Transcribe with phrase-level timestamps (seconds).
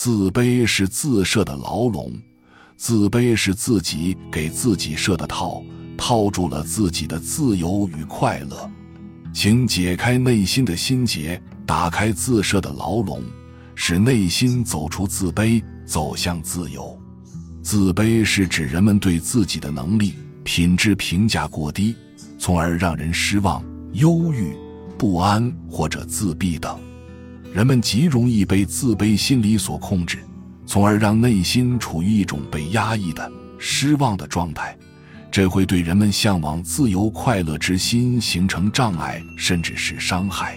[0.00, 2.12] 自卑是自设的牢笼，
[2.76, 5.60] 自卑是自己给自己设的套，
[5.96, 8.70] 套住了自己的自由与快乐。
[9.34, 13.20] 请解开内心的心结，打开自设的牢笼，
[13.74, 16.96] 使内心走出自卑，走向自由。
[17.60, 21.96] 自卑是指人们对自己的能力、品质评价过低，
[22.38, 24.56] 从而让人失望、忧郁、
[24.96, 26.78] 不安或者自闭等。
[27.58, 30.18] 人们极容易被自卑心理所控制，
[30.64, 34.78] 从而让内心处于一种被压抑的失望的状态，
[35.28, 40.56] 这会对人们向往自由快乐之心形成障碍，甚至是伤害。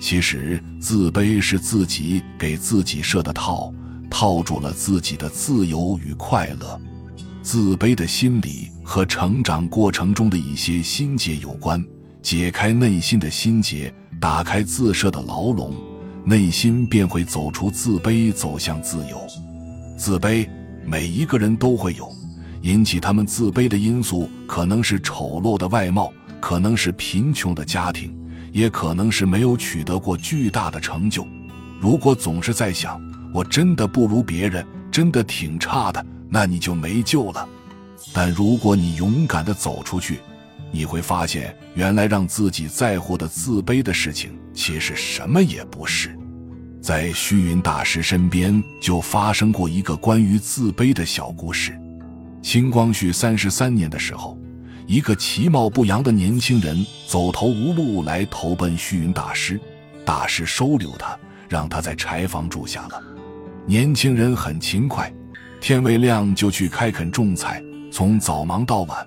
[0.00, 3.72] 其实，自卑是自己给自己设的套，
[4.10, 6.80] 套住了自己的自由与快乐。
[7.44, 11.80] 自卑的心理和成长过程中的一些心结有关，
[12.20, 15.72] 解开内心的心结，打开自设的牢笼。
[16.26, 19.20] 内心便会走出自卑，走向自由。
[19.96, 20.48] 自卑，
[20.82, 22.10] 每一个人都会有。
[22.62, 28.16] 引起他们自卑的因素，可能是丑陋的外貌，可能是贫穷的家庭，
[28.52, 31.26] 也可能是没有取得过巨大的成就。
[31.78, 32.98] 如果总是在想
[33.34, 37.46] “我真的不如别人，真的挺差的”，那你就没救了。
[38.14, 40.20] 但如果你勇敢地走出去，
[40.74, 46.18] 你会发现，原来让自己在乎的自卑的事情，其实什么也不是。
[46.82, 51.78] 在虚云大师身边就发生过一个关于自卑的小故事。
[52.42, 54.36] 清光绪三十三年的时候，
[54.84, 59.60] 一个其貌不扬的年轻人走投无路来投奔虚云大师，
[60.04, 61.16] 大师收留他，
[61.48, 63.00] 让他在柴房住下了。
[63.64, 65.10] 年轻人很勤快，
[65.60, 69.06] 天未亮就去开垦种菜，从早忙到晚。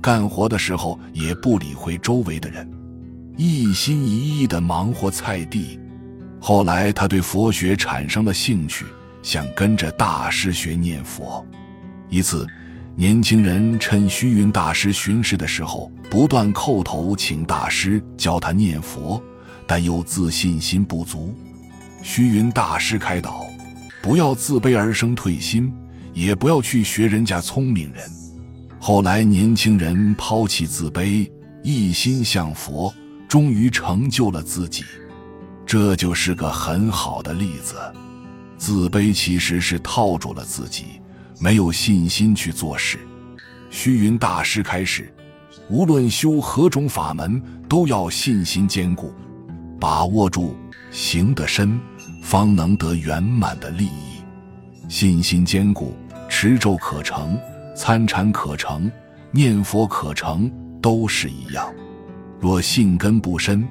[0.00, 2.70] 干活的时候也不理会周围的人，
[3.36, 5.78] 一心一意地忙活菜地。
[6.40, 8.84] 后来他对佛学产生了兴趣，
[9.22, 11.44] 想跟着大师学念佛。
[12.08, 12.46] 一次，
[12.94, 19.22] 年轻人趁虚云大师巡视的时候，不断叩头请大师教他念佛，
[19.66, 21.34] 但又自信心不足。
[22.02, 23.44] 虚云大师开导：
[24.00, 25.72] 不要自卑而生退心，
[26.14, 28.17] 也不要去学人家聪明人。
[28.80, 31.28] 后来，年轻人抛弃自卑，
[31.62, 32.94] 一心向佛，
[33.28, 34.84] 终于成就了自己。
[35.66, 37.74] 这就是个很好的例子。
[38.56, 41.00] 自卑其实是套住了自己，
[41.40, 42.98] 没有信心去做事。
[43.68, 45.12] 虚云大师开始，
[45.68, 49.12] 无论修何种法门，都要信心坚固，
[49.78, 50.56] 把握住，
[50.90, 51.78] 行得深，
[52.22, 54.22] 方能得圆满的利益。
[54.88, 55.94] 信心坚固，
[56.28, 57.38] 持咒可成。
[57.78, 58.90] 参禅可成，
[59.30, 60.50] 念佛可成，
[60.82, 61.72] 都是一样。
[62.40, 63.64] 若信根不深，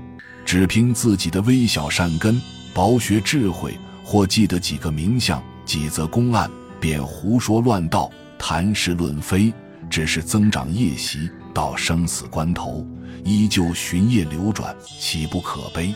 [0.46, 2.42] 只凭自己的微小善根、
[2.74, 8.10] 薄学智慧，或记得几个名相、几则公案，便胡说乱道、
[8.40, 9.54] 谈事论非，
[9.90, 12.88] 只是增长业习，到生死关头，
[13.26, 15.94] 依旧循业流转，岂不可悲？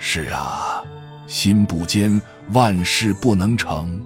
[0.00, 0.82] 是啊，
[1.28, 2.20] 心不坚，
[2.50, 4.02] 万事不能成。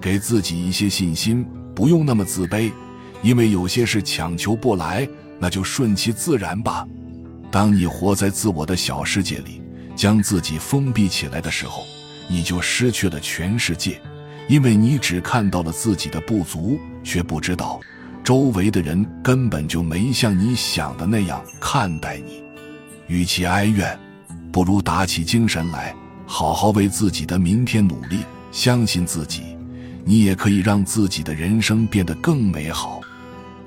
[0.00, 1.46] 给自己一些信心。
[1.74, 2.70] 不用那么自卑，
[3.22, 5.08] 因为有些事强求不来，
[5.38, 6.86] 那就顺其自然吧。
[7.50, 9.62] 当你活在自我的小世界里，
[9.94, 11.84] 将自己封闭起来的时候，
[12.28, 14.00] 你就失去了全世界，
[14.48, 17.80] 因为你只看到了自己的不足，却不知道
[18.22, 22.42] 周围的人根本就没像你想的那样看待你。
[23.06, 23.98] 与其哀怨，
[24.50, 25.94] 不如打起精神来，
[26.26, 28.20] 好好为自己的明天努力，
[28.50, 29.53] 相信自己。
[30.04, 33.00] 你也可以让自己的人生变得更美好。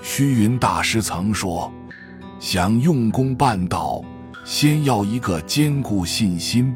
[0.04, 1.72] 虚云大师曾说
[2.40, 4.04] ：“想用功办道，
[4.46, 6.74] 先要一个坚固信心。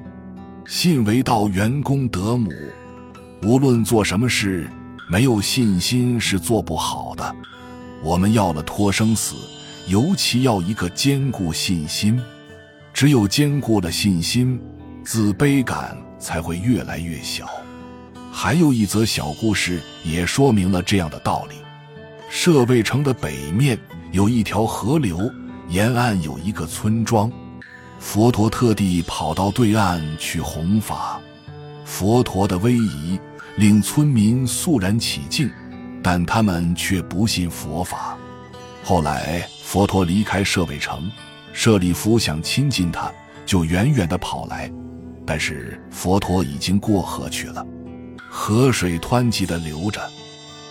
[0.65, 2.49] 信为道，元功德母。
[3.43, 4.67] 无论做什么事，
[5.09, 7.35] 没有信心是做不好的。
[8.03, 9.35] 我们要了脱生死，
[9.87, 12.19] 尤其要一个坚固信心。
[12.93, 14.59] 只有坚固了信心，
[15.03, 17.47] 自卑感才会越来越小。”
[18.33, 21.55] 还有一则小故事也说明了这样的道理：
[22.29, 23.77] 舍卫城的北面
[24.11, 25.29] 有一条河流，
[25.67, 27.29] 沿岸有一个村庄。
[27.99, 31.19] 佛陀特地跑到对岸去弘法，
[31.85, 33.19] 佛陀的威仪
[33.57, 35.51] 令村民肃然起敬，
[36.01, 38.17] 但他们却不信佛法。
[38.83, 41.11] 后来佛陀离开舍卫城，
[41.53, 43.11] 舍利弗想亲近他，
[43.45, 44.71] 就远远地跑来，
[45.27, 47.63] 但是佛陀已经过河去了。
[48.33, 50.01] 河水湍急地流着，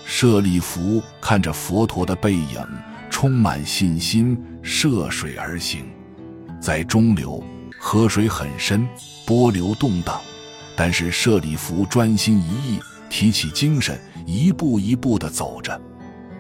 [0.07, 2.67] 舍利弗看着佛陀的背影，
[3.11, 5.85] 充满信心，涉水而行。
[6.59, 7.45] 在中流，
[7.79, 8.89] 河水很深，
[9.27, 10.19] 波流动荡，
[10.75, 12.81] 但是舍利弗专心一意，
[13.11, 15.79] 提起精神，一步一步地走着。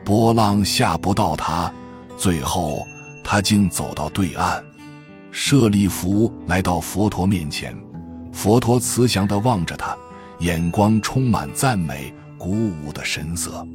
[0.02, 1.70] 波浪吓不到他，
[2.16, 2.82] 最后
[3.22, 4.64] 他竟走到对岸。
[5.30, 7.76] 舍利弗来到佛陀面前，
[8.32, 9.94] 佛陀慈祥地望着他，
[10.40, 13.66] 眼光充满赞美、鼓舞的神色。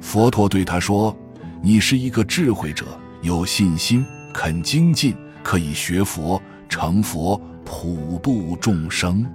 [0.00, 1.16] 佛陀对他说
[1.62, 2.86] ：“你是一个智慧者，
[3.22, 9.26] 有信心，肯精进，可以学佛、成佛、普度众生。”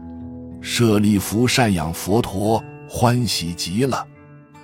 [0.62, 4.06] 舍利弗赡养佛陀，欢喜极了。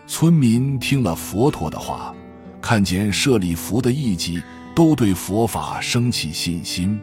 [0.06, 2.14] 村民听了佛陀的话，
[2.62, 4.42] 看见舍利弗的艺伎，
[4.76, 7.00] 都对佛法升起信心。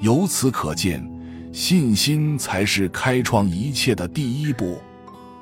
[0.00, 1.06] 由此可见，
[1.54, 4.76] 信心才是开创一切的第一步。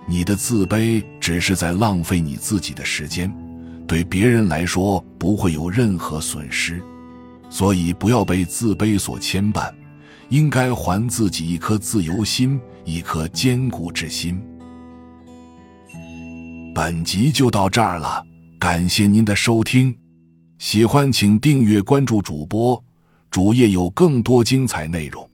[0.07, 3.33] 你的自卑只是在浪费你自己的时间，
[3.89, 6.83] 对别人来说不会有任何损失。
[7.49, 9.73] 所以不要被自卑所牵绊，
[10.29, 14.39] 应该还自己一颗自由心，一颗坚固之心。
[16.75, 18.23] 本集就到这儿了，
[18.59, 19.97] 感谢您的收听，
[20.59, 22.85] 喜欢请订阅关注主播，
[23.31, 25.27] 主页有更多精彩内容。